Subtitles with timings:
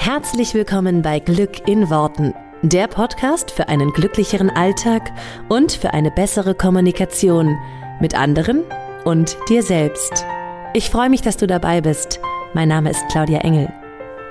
[0.00, 5.10] Herzlich willkommen bei Glück in Worten, der Podcast für einen glücklicheren Alltag
[5.48, 7.58] und für eine bessere Kommunikation
[8.00, 8.62] mit anderen
[9.04, 10.24] und dir selbst.
[10.72, 12.20] Ich freue mich, dass du dabei bist.
[12.54, 13.70] Mein Name ist Claudia Engel.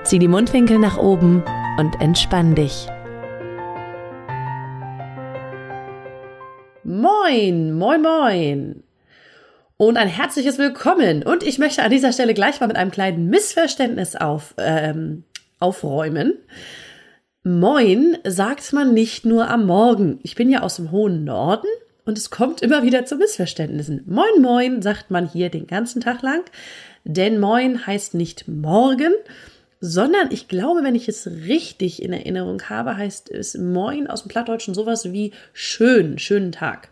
[0.04, 1.44] Zieh die Mundwinkel nach oben
[1.78, 2.88] und entspann dich.
[6.82, 8.82] Moin, moin, moin.
[9.80, 11.22] Und ein herzliches Willkommen.
[11.22, 15.22] Und ich möchte an dieser Stelle gleich mal mit einem kleinen Missverständnis auf, ähm,
[15.58, 16.34] aufräumen.
[17.44, 20.20] Moin sagt man nicht nur am Morgen.
[20.22, 21.68] Ich bin ja aus dem hohen Norden
[22.04, 24.02] und es kommt immer wieder zu Missverständnissen.
[24.06, 26.42] Moin, moin sagt man hier den ganzen Tag lang,
[27.04, 29.12] denn moin heißt nicht morgen,
[29.80, 34.28] sondern ich glaube, wenn ich es richtig in Erinnerung habe, heißt es moin aus dem
[34.28, 36.88] Plattdeutschen sowas wie schön, schönen Tag.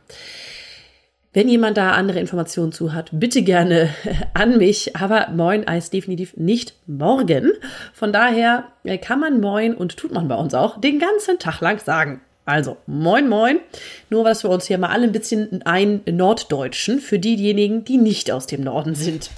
[1.37, 3.91] Wenn jemand da andere Informationen zu hat, bitte gerne
[4.33, 4.97] an mich.
[4.97, 7.53] Aber Moin heißt definitiv nicht morgen.
[7.93, 11.61] Von daher äh, kann man Moin und tut man bei uns auch den ganzen Tag
[11.61, 12.23] lang sagen.
[12.47, 13.61] Also, moin, moin.
[14.09, 18.31] Nur, dass wir uns hier mal alle ein bisschen ein Norddeutschen für diejenigen, die nicht
[18.31, 19.29] aus dem Norden sind.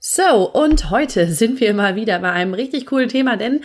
[0.00, 3.62] So, und heute sind wir mal wieder bei einem richtig coolen Thema, denn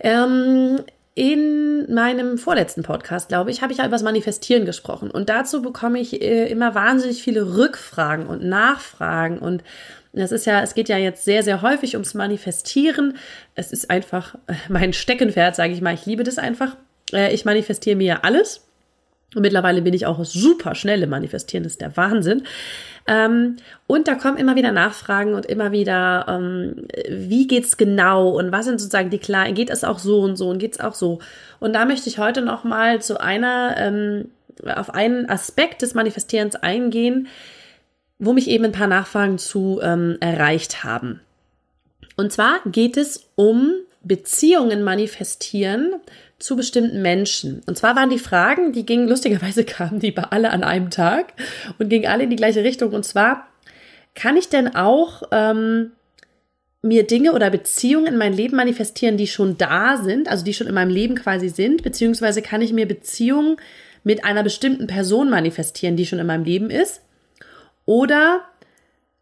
[0.00, 0.80] ähm,
[1.18, 5.10] in meinem vorletzten Podcast, glaube ich, habe ich ja über das Manifestieren gesprochen.
[5.10, 9.40] Und dazu bekomme ich äh, immer wahnsinnig viele Rückfragen und Nachfragen.
[9.40, 9.64] Und
[10.12, 13.16] das ist ja, es geht ja jetzt sehr, sehr häufig ums Manifestieren.
[13.56, 14.36] Es ist einfach
[14.68, 15.92] mein Steckenpferd, sage ich mal.
[15.92, 16.76] Ich liebe das einfach.
[17.12, 18.68] Äh, ich manifestiere mir alles.
[19.34, 22.44] Und mittlerweile bin ich auch super schnell im Manifestieren, das ist der Wahnsinn.
[23.08, 23.56] Ähm,
[23.86, 28.66] und da kommen immer wieder Nachfragen und immer wieder, ähm, wie geht's genau und was
[28.66, 31.18] sind sozusagen die klaren, geht es auch so und so und geht's auch so.
[31.58, 34.28] Und da möchte ich heute nochmal zu einer, ähm,
[34.62, 37.28] auf einen Aspekt des Manifestierens eingehen,
[38.18, 41.20] wo mich eben ein paar Nachfragen zu ähm, erreicht haben.
[42.16, 43.72] Und zwar geht es um
[44.02, 45.94] Beziehungen manifestieren
[46.38, 47.62] zu bestimmten Menschen.
[47.66, 51.32] Und zwar waren die Fragen, die gingen, lustigerweise kamen die bei alle an einem Tag
[51.78, 52.92] und gingen alle in die gleiche Richtung.
[52.92, 53.48] Und zwar,
[54.14, 55.92] kann ich denn auch ähm,
[56.82, 60.66] mir Dinge oder Beziehungen in mein Leben manifestieren, die schon da sind, also die schon
[60.66, 63.56] in meinem Leben quasi sind, beziehungsweise kann ich mir Beziehungen
[64.04, 67.02] mit einer bestimmten Person manifestieren, die schon in meinem Leben ist?
[67.84, 68.42] Oder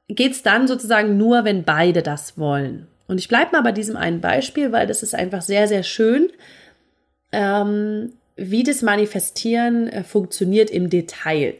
[0.08, 2.86] geht es dann sozusagen nur, wenn beide das wollen?
[3.06, 6.28] Und ich bleibe mal bei diesem einen Beispiel, weil das ist einfach sehr, sehr schön,
[7.32, 11.54] ähm, wie das Manifestieren äh, funktioniert im Detail.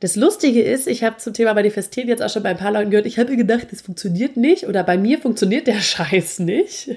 [0.00, 2.90] Das Lustige ist, ich habe zum Thema Manifestieren jetzt auch schon bei ein paar Leuten
[2.90, 6.90] gehört, ich habe gedacht, das funktioniert nicht oder bei mir funktioniert der Scheiß nicht.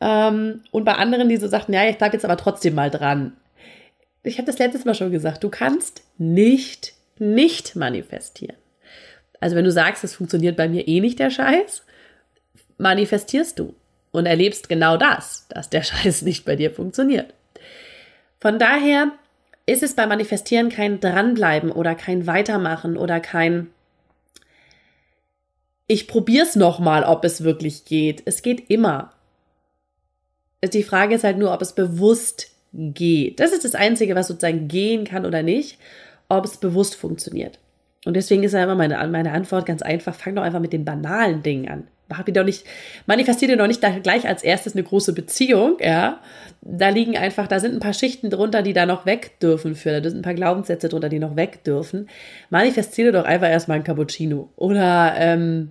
[0.00, 3.32] Ähm, und bei anderen, die so sagten, ja, ich bleibe jetzt aber trotzdem mal dran.
[4.22, 8.56] Ich habe das letztes Mal schon gesagt, du kannst nicht, nicht manifestieren.
[9.40, 11.82] Also wenn du sagst, es funktioniert bei mir eh nicht der Scheiß,
[12.78, 13.74] manifestierst du
[14.12, 17.34] und erlebst genau das, dass der Scheiß nicht bei dir funktioniert.
[18.40, 19.12] Von daher
[19.66, 23.68] ist es beim Manifestieren kein Dranbleiben oder kein Weitermachen oder kein
[25.86, 28.22] ich probier's nochmal, ob es wirklich geht.
[28.24, 29.12] Es geht immer.
[30.62, 33.40] Die Frage ist halt nur, ob es bewusst geht.
[33.40, 35.80] Das ist das Einzige, was sozusagen gehen kann oder nicht,
[36.28, 37.58] ob es bewusst funktioniert.
[38.04, 40.84] Und deswegen ist ja immer meine, meine Antwort ganz einfach, fang doch einfach mit den
[40.84, 42.64] banalen Dingen an hab ich doch nicht,
[43.06, 46.20] manifestiere doch nicht gleich als erstes eine große Beziehung, ja.
[46.62, 50.00] Da liegen einfach, da sind ein paar Schichten drunter, die da noch weg dürfen für,
[50.00, 52.08] da sind ein paar Glaubenssätze drunter, die noch weg dürfen.
[52.50, 55.70] Manifestiere doch einfach erstmal ein Cappuccino oder ähm,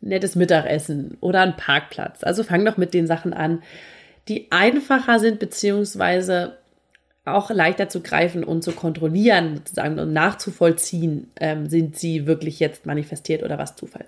[0.00, 2.24] nettes Mittagessen oder einen Parkplatz.
[2.24, 3.62] Also fang doch mit den Sachen an,
[4.28, 6.58] die einfacher sind, beziehungsweise
[7.24, 12.86] auch leichter zu greifen und zu kontrollieren, sozusagen und nachzuvollziehen, ähm, sind sie wirklich jetzt
[12.86, 14.06] manifestiert oder was Zufall.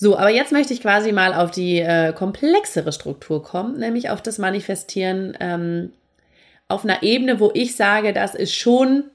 [0.00, 4.22] So, aber jetzt möchte ich quasi mal auf die äh, komplexere Struktur kommen, nämlich auf
[4.22, 5.92] das Manifestieren ähm,
[6.68, 9.10] auf einer Ebene, wo ich sage, das ist schon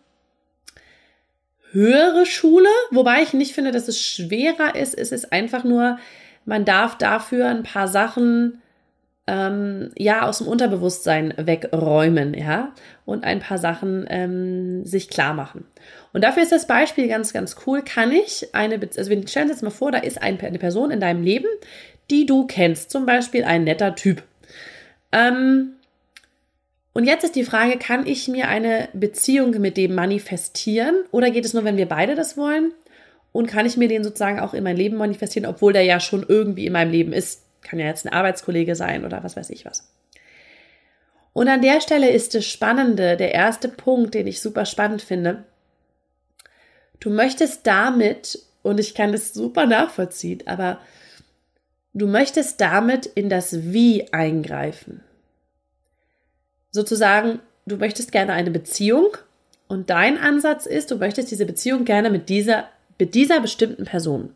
[1.71, 4.93] höhere Schule, wobei ich nicht finde, dass es schwerer ist.
[4.93, 5.99] Es ist einfach nur,
[6.43, 8.61] man darf dafür ein paar Sachen
[9.25, 12.73] ähm, ja aus dem Unterbewusstsein wegräumen, ja,
[13.05, 15.65] und ein paar Sachen ähm, sich klar machen.
[16.11, 17.81] Und dafür ist das Beispiel ganz, ganz cool.
[17.83, 20.91] Kann ich eine, Be also wir stellen uns jetzt mal vor, da ist eine Person
[20.91, 21.47] in deinem Leben,
[22.09, 24.23] die du kennst, zum Beispiel ein netter Typ.
[25.11, 25.73] Ähm,
[26.93, 31.45] und jetzt ist die Frage, kann ich mir eine Beziehung mit dem manifestieren oder geht
[31.45, 32.73] es nur, wenn wir beide das wollen?
[33.31, 36.23] Und kann ich mir den sozusagen auch in mein Leben manifestieren, obwohl der ja schon
[36.27, 37.41] irgendwie in meinem Leben ist?
[37.63, 39.89] Kann ja jetzt ein Arbeitskollege sein oder was weiß ich was.
[41.33, 45.45] Und an der Stelle ist das Spannende, der erste Punkt, den ich super spannend finde.
[46.99, 50.79] Du möchtest damit, und ich kann das super nachvollziehen, aber
[51.95, 55.01] Du möchtest damit in das Wie eingreifen.
[56.71, 59.09] Sozusagen, du möchtest gerne eine Beziehung
[59.67, 62.67] und dein Ansatz ist, du möchtest diese Beziehung gerne mit dieser,
[62.97, 64.33] mit dieser bestimmten Person.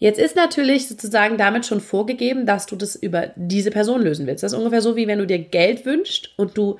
[0.00, 4.42] Jetzt ist natürlich sozusagen damit schon vorgegeben, dass du das über diese Person lösen willst.
[4.42, 6.78] Das ist ungefähr so, wie wenn du dir Geld wünschst und du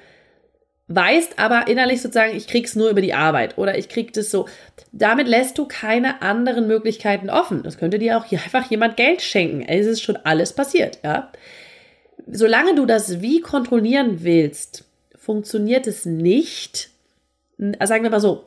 [0.88, 4.48] weißt aber innerlich sozusagen, ich krieg's nur über die Arbeit oder ich krieg das so.
[4.90, 7.62] Damit lässt du keine anderen Möglichkeiten offen.
[7.62, 9.60] Das könnte dir auch hier einfach jemand Geld schenken.
[9.60, 11.30] Es ist schon alles passiert, ja.
[12.26, 14.84] Solange du das Wie kontrollieren willst,
[15.14, 16.88] funktioniert es nicht.
[17.58, 18.44] Sagen wir mal so,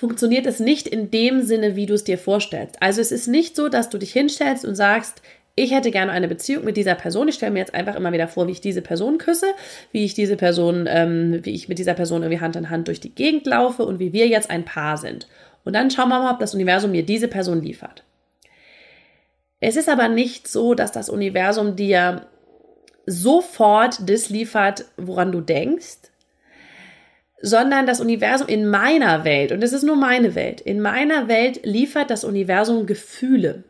[0.00, 2.76] funktioniert es nicht in dem Sinne, wie du es dir vorstellst.
[2.80, 5.20] Also es ist nicht so, dass du dich hinstellst und sagst,
[5.56, 7.28] ich hätte gerne eine Beziehung mit dieser Person.
[7.28, 9.48] Ich stelle mir jetzt einfach immer wieder vor, wie ich diese Person küsse,
[9.92, 13.00] wie ich diese Person, ähm, wie ich mit dieser Person irgendwie Hand in Hand durch
[13.00, 15.28] die Gegend laufe und wie wir jetzt ein Paar sind.
[15.64, 18.02] Und dann schauen wir mal, ob das Universum mir diese Person liefert.
[19.60, 22.26] Es ist aber nicht so, dass das Universum dir
[23.04, 26.09] sofort das liefert, woran du denkst,
[27.42, 31.64] sondern das Universum in meiner Welt, und es ist nur meine Welt, in meiner Welt
[31.64, 33.64] liefert das Universum Gefühle.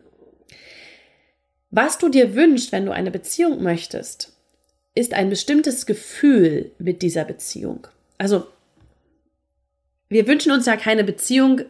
[1.70, 4.36] Was du dir wünschst, wenn du eine Beziehung möchtest,
[4.94, 7.86] ist ein bestimmtes Gefühl mit dieser Beziehung.
[8.18, 8.46] Also,
[10.08, 11.62] wir wünschen uns ja keine Beziehung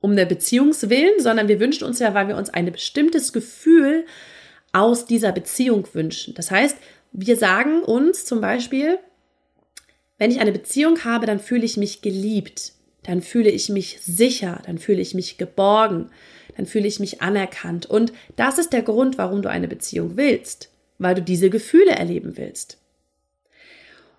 [0.00, 4.06] um der Beziehungswillen, sondern wir wünschen uns ja, weil wir uns ein bestimmtes Gefühl
[4.72, 6.34] aus dieser Beziehung wünschen.
[6.34, 6.76] Das heißt,
[7.10, 8.98] wir sagen uns zum Beispiel,
[10.18, 12.72] wenn ich eine Beziehung habe, dann fühle ich mich geliebt,
[13.04, 16.10] dann fühle ich mich sicher, dann fühle ich mich geborgen,
[16.56, 17.86] dann fühle ich mich anerkannt.
[17.86, 22.36] Und das ist der Grund, warum du eine Beziehung willst, weil du diese Gefühle erleben
[22.36, 22.78] willst.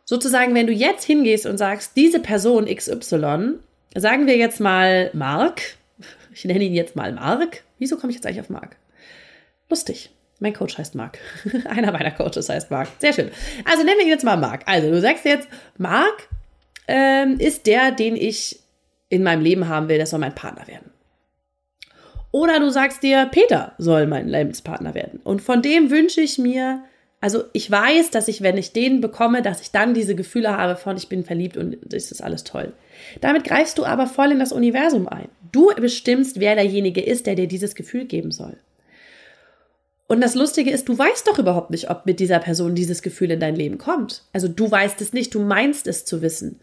[0.06, 3.60] Sozusagen, wenn du jetzt hingehst und sagst, diese Person XY,
[3.96, 5.62] sagen wir jetzt mal Mark,
[6.34, 7.64] ich nenne ihn jetzt mal Mark.
[7.78, 8.78] Wieso komme ich jetzt eigentlich auf Mark?
[9.70, 10.10] Lustig.
[10.40, 11.20] Mein Coach heißt Marc.
[11.66, 12.88] Einer meiner Coaches heißt Marc.
[13.00, 13.30] Sehr schön.
[13.66, 14.62] Also nennen wir ihn jetzt mal Marc.
[14.66, 15.48] Also du sagst jetzt,
[15.78, 16.30] Marc
[16.88, 18.60] ähm, ist der, den ich
[19.10, 20.92] in meinem Leben haben will, der soll mein Partner werden.
[22.32, 25.20] Oder du sagst dir, Peter soll mein Lebenspartner werden.
[25.24, 26.84] Und von dem wünsche ich mir,
[27.22, 30.76] also ich weiß, dass ich, wenn ich den bekomme, dass ich dann diese Gefühle habe
[30.76, 32.74] von, ich bin verliebt und das ist alles toll.
[33.20, 35.30] Damit greifst du aber voll in das Universum ein.
[35.52, 38.58] Du bestimmst, wer derjenige ist, der dir dieses Gefühl geben soll.
[40.10, 43.30] Und das Lustige ist, du weißt doch überhaupt nicht, ob mit dieser Person dieses Gefühl
[43.30, 44.24] in dein Leben kommt.
[44.34, 46.60] Also du weißt es nicht, du meinst es zu wissen.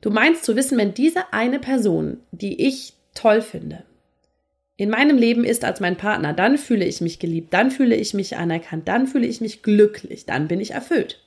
[0.00, 3.84] Du meinst zu wissen, wenn diese eine Person, die ich toll finde,
[4.78, 8.14] in meinem Leben ist als mein Partner, dann fühle ich mich geliebt, dann fühle ich
[8.14, 11.22] mich anerkannt, dann fühle ich mich glücklich, dann bin ich erfüllt.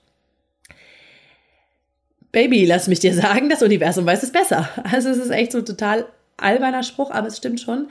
[2.32, 4.68] Baby, lass mich dir sagen, das Universum weiß es besser.
[4.92, 7.90] Also es ist echt so ein total alberner Spruch, aber es stimmt schon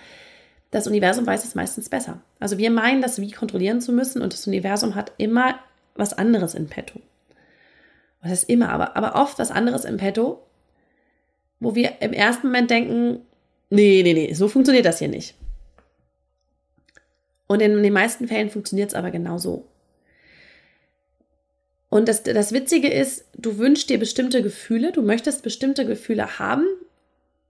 [0.73, 2.23] das Universum weiß es meistens besser.
[2.41, 5.61] Also wir meinen, das Wie kontrollieren zu müssen und das Universum hat immer
[5.95, 6.99] was anderes in petto.
[8.23, 10.43] Was heißt immer, aber, aber oft was anderes in petto,
[11.61, 13.21] wo wir im ersten Moment denken,
[13.69, 15.35] nee, nee, nee, so funktioniert das hier nicht.
[17.47, 19.69] Und in den meisten Fällen funktioniert es aber genau so.
[21.91, 26.65] Und das, das Witzige ist, du wünschst dir bestimmte Gefühle, du möchtest bestimmte Gefühle haben,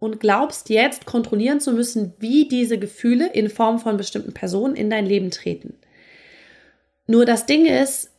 [0.03, 4.91] und glaubst jetzt kontrollieren zu müssen, wie diese Gefühle in Form von bestimmten Personen in
[4.91, 5.75] dein Leben treten.
[7.07, 8.11] Nur das Ding ist,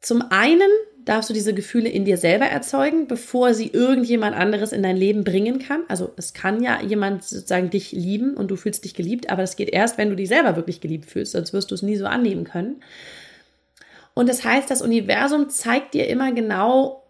[0.00, 0.70] zum einen
[1.04, 5.22] darfst du diese Gefühle in dir selber erzeugen, bevor sie irgendjemand anderes in dein Leben
[5.22, 5.82] bringen kann.
[5.88, 9.56] Also es kann ja jemand sozusagen dich lieben und du fühlst dich geliebt, aber das
[9.56, 12.06] geht erst, wenn du dich selber wirklich geliebt fühlst, sonst wirst du es nie so
[12.06, 12.82] annehmen können.
[14.14, 17.04] Und das heißt, das Universum zeigt dir immer genau,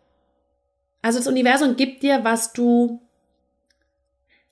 [1.03, 3.04] also das Universum gibt dir, was du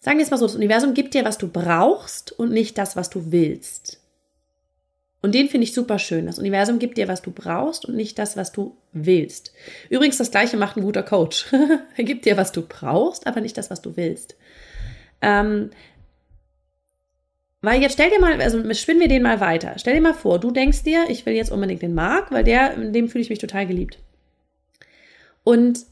[0.03, 2.97] Sagen wir es mal so, das Universum gibt dir, was du brauchst und nicht das,
[2.97, 4.01] was du willst.
[5.21, 6.27] Und den finde ich super schön.
[6.27, 9.53] Das Universum gibt dir, was du brauchst und nicht das, was du willst.
[9.91, 11.47] Übrigens, das gleiche macht ein guter Coach.
[11.97, 14.35] er gibt dir, was du brauchst, aber nicht das, was du willst.
[15.21, 15.71] Ähm,
[17.61, 19.75] weil jetzt stell dir mal, also spinnen wir den mal weiter.
[19.77, 22.75] Stell dir mal vor, du denkst dir, ich will jetzt unbedingt den Marc, weil der,
[22.75, 24.01] in dem fühle ich mich total geliebt.
[25.45, 25.87] Und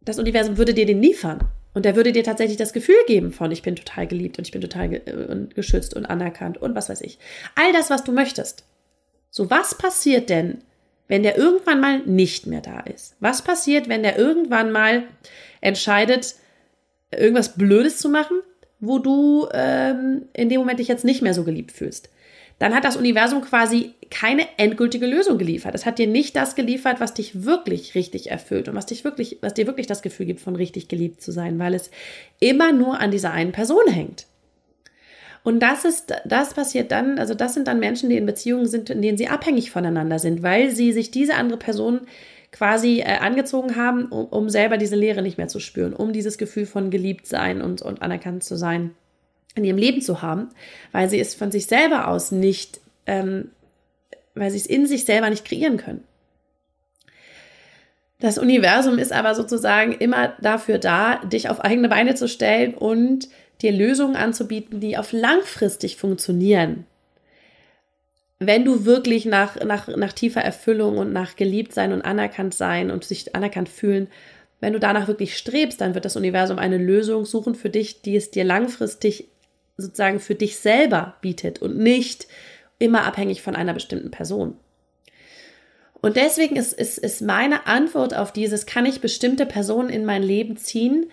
[0.00, 1.50] das Universum würde dir den liefern.
[1.74, 4.52] Und der würde dir tatsächlich das Gefühl geben von, ich bin total geliebt und ich
[4.52, 7.18] bin total ge äh, geschützt und anerkannt und was weiß ich.
[7.54, 8.64] All das, was du möchtest.
[9.30, 10.58] So, was passiert denn,
[11.08, 13.16] wenn der irgendwann mal nicht mehr da ist?
[13.20, 15.04] Was passiert, wenn der irgendwann mal
[15.60, 16.34] entscheidet,
[17.10, 18.40] irgendwas Blödes zu machen,
[18.80, 22.10] wo du ähm, in dem Moment dich jetzt nicht mehr so geliebt fühlst?
[22.62, 25.74] Dann hat das Universum quasi keine endgültige Lösung geliefert.
[25.74, 29.38] Es hat dir nicht das geliefert, was dich wirklich richtig erfüllt und was dich wirklich,
[29.40, 31.90] was dir wirklich das Gefühl gibt, von richtig geliebt zu sein, weil es
[32.38, 34.28] immer nur an dieser einen Person hängt.
[35.42, 38.90] Und das ist, das passiert dann, also das sind dann Menschen, die in Beziehungen sind,
[38.90, 42.02] in denen sie abhängig voneinander sind, weil sie sich diese andere Person
[42.52, 46.38] quasi äh, angezogen haben, um, um selber diese Leere nicht mehr zu spüren, um dieses
[46.38, 48.92] Gefühl von geliebt sein und, und anerkannt zu sein
[49.54, 50.48] in ihrem Leben zu haben,
[50.92, 53.50] weil sie es von sich selber aus nicht, ähm,
[54.34, 56.04] weil sie es in sich selber nicht kreieren können.
[58.22, 63.28] Das Universum ist aber sozusagen immer dafür da, dich auf eigene Beine zu stellen und
[63.62, 66.86] dir Lösungen anzubieten, die auf langfristig funktionieren.
[68.38, 72.92] Wenn du wirklich nach, nach, nach tiefer Erfüllung und nach geliebt sein und anerkannt sein
[72.92, 74.06] und sich anerkannt fühlen,
[74.60, 78.14] wenn du danach wirklich strebst, dann wird das Universum eine Lösung suchen für dich, die
[78.14, 79.31] es dir langfristig
[79.76, 82.26] sozusagen für dich selber bietet und nicht
[82.78, 84.56] immer abhängig von einer bestimmten Person.
[86.00, 90.22] Und deswegen ist, ist, ist meine Antwort auf dieses, kann ich bestimmte Personen in mein
[90.22, 91.10] Leben ziehen,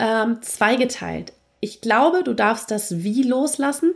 [0.00, 1.32] ähm, zweigeteilt.
[1.60, 3.94] Ich glaube, du darfst das Wie loslassen,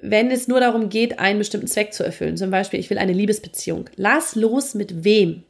[0.00, 2.36] wenn es nur darum geht, einen bestimmten Zweck zu erfüllen.
[2.36, 3.90] Zum Beispiel, ich will eine Liebesbeziehung.
[3.96, 5.44] Lass los mit wem.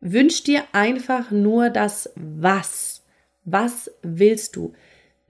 [0.00, 3.02] Wünsch dir einfach nur das Was.
[3.44, 4.72] Was willst du?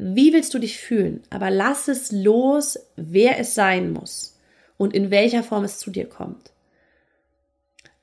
[0.00, 1.22] Wie willst du dich fühlen?
[1.30, 4.38] Aber lass es los, wer es sein muss
[4.76, 6.50] und in welcher Form es zu dir kommt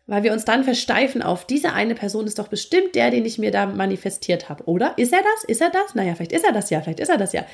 [0.07, 3.37] weil wir uns dann versteifen auf, diese eine Person ist doch bestimmt der, den ich
[3.37, 4.93] mir da manifestiert habe, oder?
[4.97, 5.43] Ist er das?
[5.43, 5.95] Ist er das?
[5.95, 7.45] Naja, vielleicht ist er das ja, vielleicht ist er das ja.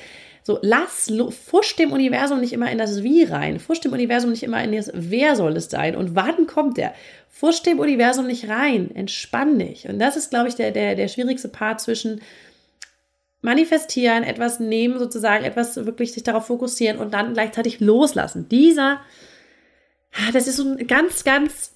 [0.44, 4.44] So, lass, fusch dem Universum nicht immer in das Wie rein, fusch dem Universum nicht
[4.44, 6.94] immer in das Wer soll es sein und wann kommt der?
[7.28, 9.88] Fusch dem Universum nicht rein, entspann dich.
[9.88, 12.20] Und das ist, glaube ich, der, der, der schwierigste Part zwischen
[13.44, 18.48] manifestieren, etwas nehmen, sozusagen, etwas wirklich sich darauf fokussieren und dann gleichzeitig loslassen.
[18.48, 19.00] Dieser,
[20.12, 21.74] ah, das ist so ein ganz, ganz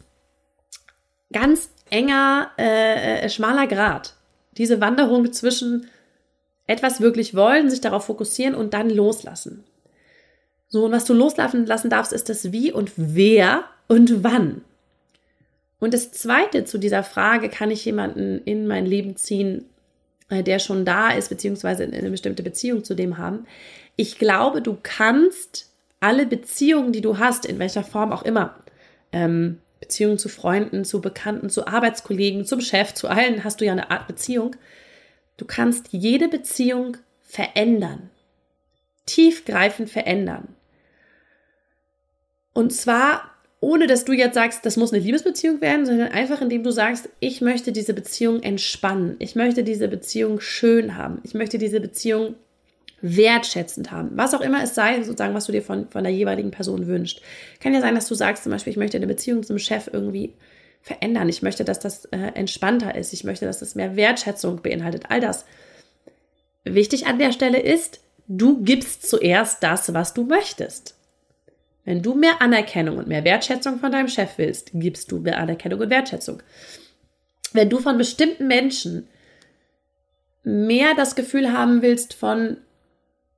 [1.32, 4.14] ganz enger, äh, äh, schmaler Grad.
[4.56, 5.86] Diese Wanderung zwischen
[6.66, 9.64] etwas wirklich wollen, sich darauf fokussieren und dann loslassen.
[10.68, 14.62] So, und was du loslassen lassen darfst, ist das Wie und wer und wann.
[15.80, 19.67] Und das Zweite zu dieser Frage, kann ich jemanden in mein Leben ziehen,
[20.30, 23.46] der schon da ist, beziehungsweise eine bestimmte Beziehung zu dem haben.
[23.96, 25.70] Ich glaube, du kannst
[26.00, 28.54] alle Beziehungen, die du hast, in welcher Form auch immer,
[29.12, 33.72] ähm, Beziehungen zu Freunden, zu Bekannten, zu Arbeitskollegen, zum Chef, zu allen hast du ja
[33.72, 34.56] eine Art Beziehung.
[35.36, 38.10] Du kannst jede Beziehung verändern.
[39.06, 40.48] Tiefgreifend verändern.
[42.52, 43.30] Und zwar
[43.60, 47.08] ohne dass du jetzt sagst, das muss eine Liebesbeziehung werden, sondern einfach indem du sagst,
[47.18, 49.16] ich möchte diese Beziehung entspannen.
[49.18, 51.20] Ich möchte diese Beziehung schön haben.
[51.24, 52.36] Ich möchte diese Beziehung
[53.00, 54.10] wertschätzend haben.
[54.14, 57.20] Was auch immer es sei, sozusagen, was du dir von, von der jeweiligen Person wünscht.
[57.60, 60.34] Kann ja sein, dass du sagst, zum Beispiel, ich möchte eine Beziehung zum Chef irgendwie
[60.80, 61.28] verändern.
[61.28, 63.12] Ich möchte, dass das äh, entspannter ist.
[63.12, 65.04] Ich möchte, dass das mehr Wertschätzung beinhaltet.
[65.08, 65.44] All das.
[66.64, 70.97] Wichtig an der Stelle ist, du gibst zuerst das, was du möchtest.
[71.88, 75.80] Wenn du mehr Anerkennung und mehr Wertschätzung von deinem Chef willst, gibst du mehr Anerkennung
[75.80, 76.42] und Wertschätzung.
[77.54, 79.08] Wenn du von bestimmten Menschen
[80.42, 82.58] mehr das Gefühl haben willst von,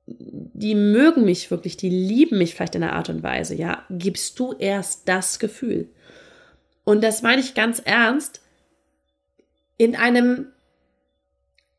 [0.05, 4.37] die mögen mich wirklich, die lieben mich vielleicht in einer Art und Weise, ja, gibst
[4.37, 5.87] du erst das Gefühl.
[6.83, 8.41] Und das meine ich ganz ernst,
[9.77, 10.47] in einem,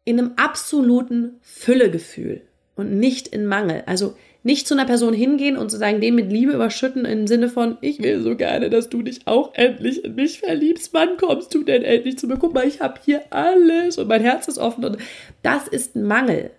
[0.04, 2.40] in einem absoluten Füllegefühl
[2.82, 3.82] und nicht in Mangel.
[3.86, 7.48] Also nicht zu einer Person hingehen und zu sagen, den mit Liebe überschütten im Sinne
[7.48, 10.92] von, ich will so gerne, dass du dich auch endlich in mich verliebst.
[10.92, 12.36] Wann kommst du denn endlich zu mir?
[12.36, 14.98] Guck mal, ich habe hier alles und mein Herz ist offen und
[15.42, 16.50] das ist Mangel.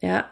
[0.00, 0.26] Ja,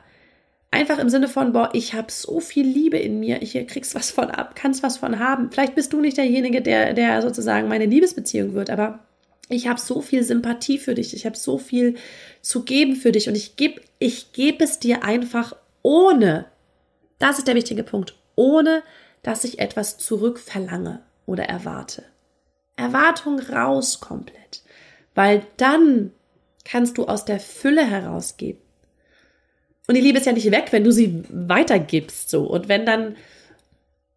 [0.73, 4.12] Einfach im Sinne von, boah, ich habe so viel Liebe in mir, ich kriegst was
[4.12, 5.50] von ab, kannst was von haben.
[5.50, 9.00] Vielleicht bist du nicht derjenige, der, der sozusagen meine Liebesbeziehung wird, aber
[9.49, 11.97] ich habe so viel Sympathie für dich, ich habe so viel
[12.42, 16.47] zu geben für dich und ich gebe ich geb es dir einfach ohne,
[17.18, 18.82] das ist der wichtige Punkt, ohne
[19.23, 22.04] dass ich etwas zurückverlange oder erwarte.
[22.76, 24.62] Erwartung raus komplett,
[25.14, 26.12] weil dann
[26.64, 28.61] kannst du aus der Fülle herausgeben
[29.90, 32.44] und die Liebe ist ja nicht weg, wenn du sie weitergibst, so.
[32.44, 33.16] Und wenn dann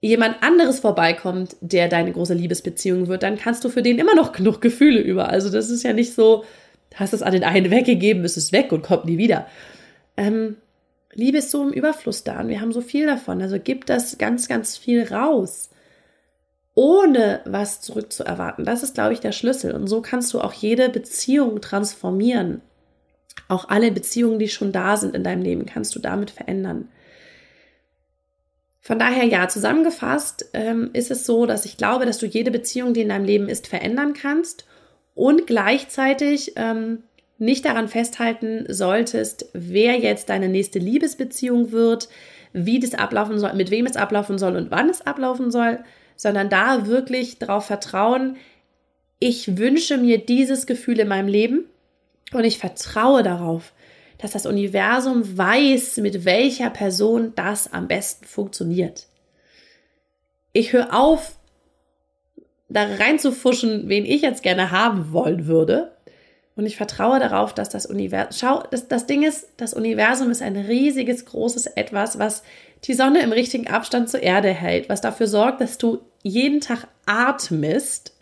[0.01, 4.33] jemand anderes vorbeikommt, der deine große Liebesbeziehung wird, dann kannst du für den immer noch
[4.33, 5.29] genug Gefühle über.
[5.29, 6.43] Also das ist ja nicht so,
[6.95, 9.47] hast es an den einen weggegeben, ist es weg und kommt nie wieder.
[10.17, 10.57] Ähm,
[11.13, 13.41] Liebe ist so im Überfluss da und wir haben so viel davon.
[13.41, 15.69] Also gib das ganz, ganz viel raus,
[16.75, 18.65] ohne was zurückzuerwarten.
[18.65, 19.73] Das ist, glaube ich, der Schlüssel.
[19.73, 22.61] Und so kannst du auch jede Beziehung transformieren.
[23.47, 26.89] Auch alle Beziehungen, die schon da sind in deinem Leben, kannst du damit verändern.
[28.81, 32.93] Von daher ja, zusammengefasst ähm, ist es so, dass ich glaube, dass du jede Beziehung,
[32.93, 34.65] die in deinem Leben ist, verändern kannst
[35.15, 37.03] und gleichzeitig ähm,
[37.37, 42.09] nicht daran festhalten solltest, wer jetzt deine nächste Liebesbeziehung wird,
[42.53, 45.79] wie das ablaufen soll, mit wem es ablaufen soll und wann es ablaufen soll,
[46.15, 48.37] sondern da wirklich darauf vertrauen,
[49.19, 51.65] ich wünsche mir dieses Gefühl in meinem Leben
[52.33, 53.73] und ich vertraue darauf,
[54.17, 59.07] dass das Universum weiß, mit welcher Person das am besten funktioniert.
[60.51, 61.37] Ich höre auf,
[62.69, 65.91] da reinzufuschen, wen ich jetzt gerne haben wollen würde.
[66.55, 70.41] Und ich vertraue darauf, dass das Universum, schau, das, das Ding ist, das Universum ist
[70.41, 72.43] ein riesiges, großes Etwas, was
[72.83, 76.87] die Sonne im richtigen Abstand zur Erde hält, was dafür sorgt, dass du jeden Tag
[77.05, 78.15] atmest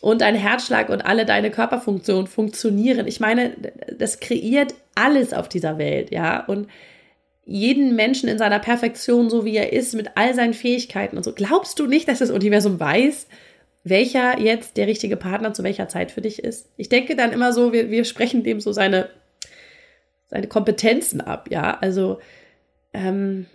[0.00, 3.06] und dein Herzschlag und alle deine Körperfunktionen funktionieren.
[3.06, 3.54] Ich meine,
[3.98, 6.44] das kreiert alles auf dieser Welt, ja.
[6.44, 6.68] Und
[7.46, 11.32] jeden Menschen in seiner Perfektion, so wie er ist, mit all seinen Fähigkeiten und so.
[11.32, 13.28] Glaubst du nicht, dass das Universum weiß,
[13.84, 16.68] welcher jetzt der richtige Partner zu welcher Zeit für dich ist?
[16.76, 19.08] Ich denke dann immer so, wir, wir sprechen dem so seine,
[20.26, 21.78] seine Kompetenzen ab, ja.
[21.80, 22.18] Also,
[22.92, 23.46] ähm,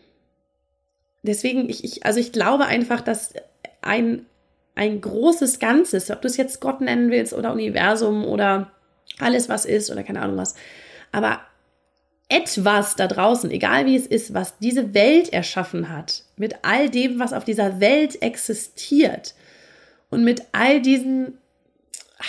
[1.21, 3.33] deswegen, ich, ich, also ich glaube einfach, dass
[3.81, 4.25] ein,
[4.74, 8.71] ein großes Ganzes, ob du es jetzt Gott nennen willst oder Universum oder
[9.19, 10.55] alles, was ist oder keine Ahnung was,
[11.12, 11.41] aber
[12.31, 17.19] etwas da draußen, egal wie es ist, was diese Welt erschaffen hat, mit all dem,
[17.19, 19.35] was auf dieser Welt existiert
[20.09, 21.38] und mit all diesen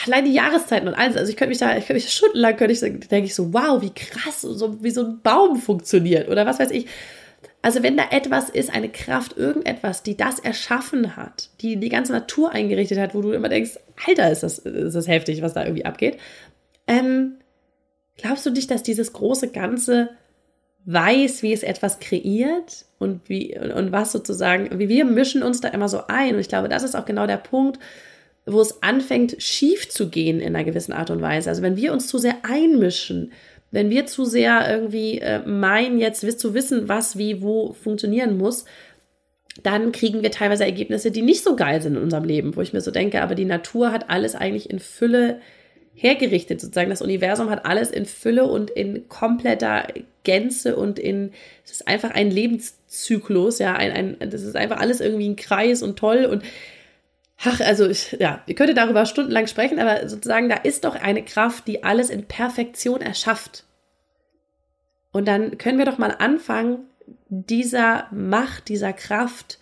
[0.06, 2.72] allein die Jahreszeiten und alles, also ich könnte mich da, ich könnte mich stundenlang, könnte
[2.72, 6.58] ich, denke ich so, wow, wie krass, so, wie so ein Baum funktioniert oder was
[6.58, 6.86] weiß ich.
[7.60, 12.12] Also wenn da etwas ist, eine Kraft, irgendetwas, die das erschaffen hat, die die ganze
[12.12, 15.62] Natur eingerichtet hat, wo du immer denkst, Alter, ist das, ist das heftig, was da
[15.62, 16.18] irgendwie abgeht,
[16.88, 17.34] ähm,
[18.16, 20.10] Glaubst du nicht, dass dieses große Ganze
[20.84, 25.68] weiß, wie es etwas kreiert und wie und was sozusagen, wie wir mischen uns da
[25.68, 26.34] immer so ein.
[26.34, 27.78] Und ich glaube, das ist auch genau der Punkt,
[28.46, 31.48] wo es anfängt, schief zu gehen in einer gewissen Art und Weise.
[31.48, 33.32] Also wenn wir uns zu sehr einmischen,
[33.70, 38.64] wenn wir zu sehr irgendwie äh, meinen, jetzt zu wissen, was wie wo funktionieren muss,
[39.62, 42.72] dann kriegen wir teilweise Ergebnisse, die nicht so geil sind in unserem Leben, wo ich
[42.72, 45.40] mir so denke, aber die Natur hat alles eigentlich in Fülle
[45.94, 46.90] hergerichtet sozusagen.
[46.90, 49.86] Das Universum hat alles in Fülle und in kompletter
[50.24, 51.32] Gänze und in,
[51.64, 55.82] es ist einfach ein Lebenszyklus, ja, ein, ein, das ist einfach alles irgendwie ein Kreis
[55.82, 56.42] und toll und
[57.44, 61.24] Ach, also ich, ja, ihr könntet darüber stundenlang sprechen, aber sozusagen, da ist doch eine
[61.24, 63.64] Kraft, die alles in Perfektion erschafft.
[65.10, 66.84] Und dann können wir doch mal anfangen,
[67.28, 69.58] dieser Macht, dieser Kraft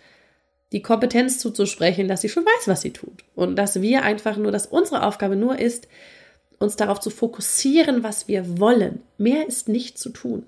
[0.71, 3.23] die Kompetenz zuzusprechen, dass sie schon weiß, was sie tut.
[3.35, 5.87] Und dass wir einfach nur, dass unsere Aufgabe nur ist,
[6.61, 9.01] uns darauf zu fokussieren, was wir wollen.
[9.17, 10.45] Mehr ist nicht zu tun.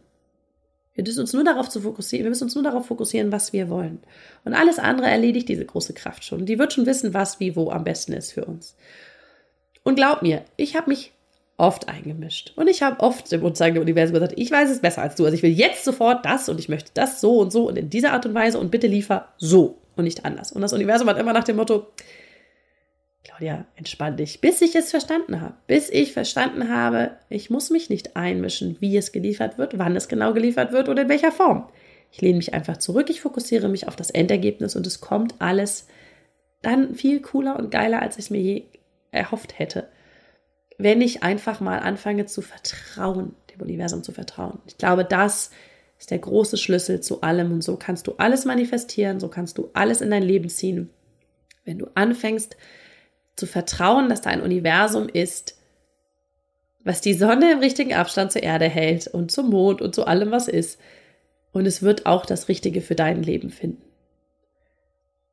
[0.95, 3.69] Wir müssen uns nur darauf zu fokussieren, wir müssen uns nur darauf fokussieren, was wir
[3.69, 3.99] wollen.
[4.45, 6.45] Und alles andere erledigt diese große Kraft schon.
[6.45, 8.75] Die wird schon wissen, was, wie, wo am besten ist für uns.
[9.83, 11.11] Und glaub mir, ich habe mich
[11.57, 12.53] oft eingemischt.
[12.55, 15.25] Und ich habe oft im unzeigen Universum gesagt, ich weiß es besser als du.
[15.25, 17.89] Also ich will jetzt sofort das und ich möchte das so und so und in
[17.89, 20.51] dieser Art und Weise und bitte liefer so und nicht anders.
[20.51, 21.87] Und das Universum hat immer nach dem Motto,
[23.23, 25.53] Claudia, entspann dich, bis ich es verstanden habe.
[25.65, 30.09] Bis ich verstanden habe, ich muss mich nicht einmischen, wie es geliefert wird, wann es
[30.09, 31.69] genau geliefert wird oder in welcher Form.
[32.11, 35.87] Ich lehne mich einfach zurück, ich fokussiere mich auf das Endergebnis und es kommt alles
[36.61, 38.63] dann viel cooler und geiler, als ich es mir je
[39.11, 39.87] erhofft hätte.
[40.77, 44.59] Wenn ich einfach mal anfange zu vertrauen, dem Universum zu vertrauen.
[44.65, 45.51] Ich glaube, das
[45.97, 49.69] ist der große Schlüssel zu allem und so kannst du alles manifestieren, so kannst du
[49.73, 50.89] alles in dein Leben ziehen.
[51.63, 52.57] Wenn du anfängst,
[53.35, 55.57] zu vertrauen, dass da ein Universum ist,
[56.83, 60.31] was die Sonne im richtigen Abstand zur Erde hält und zum Mond und zu allem,
[60.31, 60.79] was ist.
[61.51, 63.81] Und es wird auch das Richtige für dein Leben finden.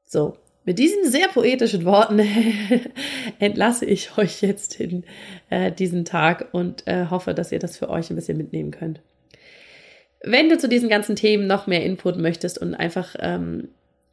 [0.04, 2.20] So, mit diesen sehr poetischen Worten
[3.38, 5.04] entlasse ich euch jetzt in
[5.48, 9.00] äh, diesen Tag und äh, hoffe, dass ihr das für euch ein bisschen mitnehmen könnt.
[10.22, 13.68] Wenn du zu diesen ganzen Themen noch mehr Input möchtest und einfach ähm,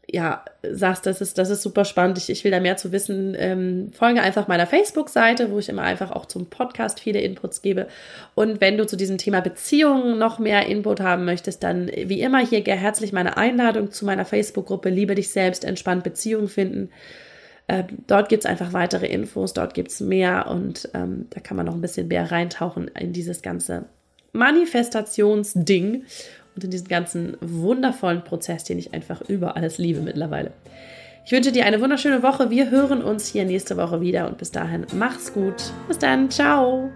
[0.10, 3.36] ja, sagst, das ist, das ist super spannend, ich, ich will da mehr zu wissen,
[3.38, 7.88] ähm, folge einfach meiner Facebook-Seite, wo ich immer einfach auch zum Podcast viele Inputs gebe.
[8.34, 12.40] Und wenn du zu diesem Thema Beziehungen noch mehr Input haben möchtest, dann wie immer
[12.40, 16.90] hier herzlich meine Einladung zu meiner Facebook-Gruppe Liebe dich selbst, entspannt Beziehungen finden.
[17.68, 21.76] Ähm, dort gibt's einfach weitere Infos, dort gibt's mehr und ähm, da kann man noch
[21.76, 23.86] ein bisschen mehr reintauchen in dieses ganze
[24.32, 26.06] Manifestationsding
[26.58, 30.52] und in diesen ganzen wundervollen Prozess, den ich einfach über alles liebe mittlerweile.
[31.24, 32.50] Ich wünsche dir eine wunderschöne Woche.
[32.50, 35.72] Wir hören uns hier nächste Woche wieder und bis dahin mach's gut.
[35.88, 36.90] Bis dann, ciao.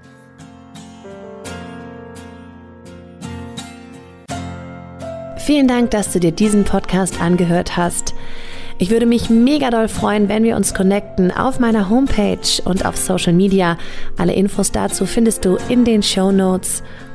[5.38, 8.15] Vielen Dank, dass du dir diesen Podcast angehört hast.
[8.80, 12.97] Ich würde mich mega doll freuen, wenn wir uns connecten auf meiner Homepage und auf
[12.97, 13.78] Social Media.
[14.17, 16.82] Alle Infos dazu findest du in den Show Notes.